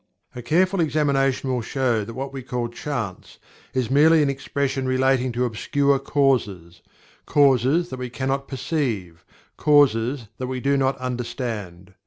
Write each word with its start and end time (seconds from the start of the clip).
A 0.33 0.41
careful 0.41 0.81
examination 0.81 1.51
will 1.53 1.61
show 1.61 2.03
that 2.03 2.15
what 2.15 2.33
we 2.33 2.41
call 2.41 2.69
"Chance" 2.69 3.37
is 3.75 3.91
merely 3.91 4.23
an 4.23 4.31
expression 4.31 4.87
relating 4.87 5.31
to 5.33 5.45
obscure 5.45 5.99
causes; 5.99 6.81
causes 7.27 7.89
that 7.89 7.99
we 7.99 8.09
cannot 8.09 8.47
perceive; 8.47 9.23
causes 9.57 10.25
that 10.39 10.47
we 10.47 10.59
cannot 10.59 10.97
understand. 10.97 11.93